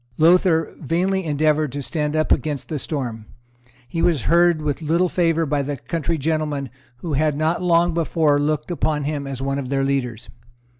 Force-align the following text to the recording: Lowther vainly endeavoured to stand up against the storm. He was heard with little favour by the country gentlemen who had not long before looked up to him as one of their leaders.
Lowther 0.17 0.73
vainly 0.79 1.23
endeavoured 1.25 1.71
to 1.73 1.83
stand 1.83 2.15
up 2.15 2.31
against 2.31 2.69
the 2.69 2.79
storm. 2.79 3.27
He 3.87 4.01
was 4.01 4.23
heard 4.23 4.59
with 4.59 4.81
little 4.81 5.09
favour 5.09 5.45
by 5.45 5.61
the 5.61 5.77
country 5.77 6.17
gentlemen 6.17 6.71
who 7.01 7.13
had 7.13 7.37
not 7.37 7.61
long 7.61 7.93
before 7.93 8.39
looked 8.39 8.71
up 8.71 8.79
to 8.81 9.03
him 9.03 9.27
as 9.27 9.43
one 9.43 9.59
of 9.59 9.69
their 9.69 9.83
leaders. 9.83 10.27